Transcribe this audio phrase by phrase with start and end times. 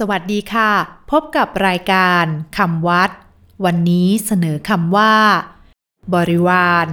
[0.00, 0.70] สวัสดีค่ะ
[1.10, 2.24] พบกับรายการ
[2.58, 3.10] คำวัด
[3.64, 5.14] วันนี้เสนอคำว่า
[6.14, 6.86] บริวาร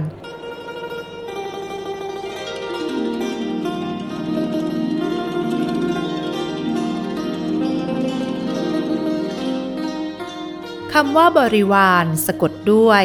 [10.92, 13.04] คำว่าบริวารสะกดด้วย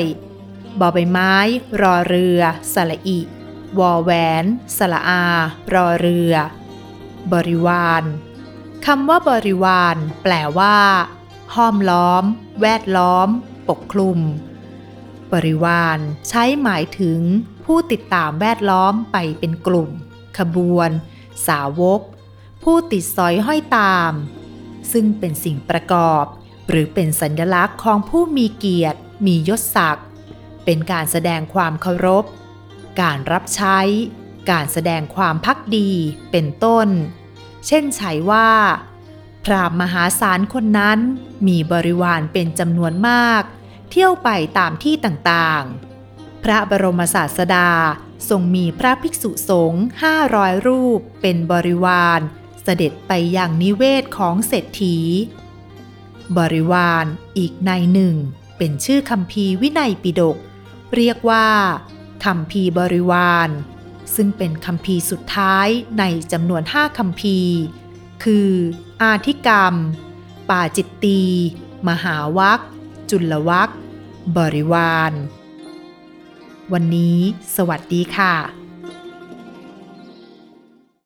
[0.80, 1.34] บอใบไม้
[1.82, 2.42] รอเรือ
[2.74, 3.20] สระอิ
[3.80, 4.12] วอแหว
[4.44, 4.46] น
[4.78, 5.24] สระอา
[5.74, 6.34] รอเรือ
[7.34, 8.04] บริวาร
[8.86, 10.78] คำว่าบริวาร แปลว่า
[11.56, 12.24] ห้อมล้อม
[12.62, 13.28] แวดล้อม
[13.70, 14.20] ปกคลุม
[15.34, 15.98] บริวาร
[16.30, 17.20] ใช้หมายถึง
[17.66, 19.90] ผู้ติดตามแวดล้อมไปเป็นกลุ่ม
[20.38, 20.90] ขบวน
[21.48, 22.02] สาวก
[22.64, 24.12] ผู้ติดสอยห้อยตาม
[24.92, 26.26] ซึ่งเป็นสิ่งประกอบ
[26.70, 30.08] หรือเป็นสัญลักษณ์ของผู้มีเกียรติ มียศศักดิ์
[30.66, 32.26] เป็นการแสดงความเคารพ
[33.02, 33.80] การรับใช้
[34.52, 35.90] การแสดงความพักดี
[36.32, 36.88] เป็นต้น
[37.66, 38.50] เช่นใช้ว่า
[39.46, 41.00] พรามมหาศาลคนนั้น
[41.48, 43.44] มีบริวารเป็นจำนวนมาก
[43.90, 47.70] เที่ยวไปตามที่ต่างๆ พระบรมศาสดา
[48.30, 52.20] ทรงมีพระภิกษุสงฆ์ห้าร้อยรูปเป็นบริวาร
[52.64, 54.98] เสด็จไปยังนิเวศของเศรษฐี
[56.38, 57.06] บริวาร
[57.38, 58.16] อีกในหนึ่ง
[58.58, 60.38] เป็นชื่อคำพีวินัยปิฎก
[60.96, 61.48] เรียกว่า
[62.26, 63.50] คำพีบริวาร
[64.16, 65.68] ซึ่งเป็นคำพีสุดท้าย
[66.00, 67.38] ในจำนวนห้าคำพี
[68.24, 68.52] คือ
[69.02, 69.74] อาธิกรรม
[70.50, 71.22] ป่าจิตตี
[71.88, 72.60] มหาวัค
[73.10, 73.70] จุลวัค
[74.38, 75.14] บริวาร
[76.74, 77.18] วันนี้
[77.56, 78.67] สวัสดีค่ะ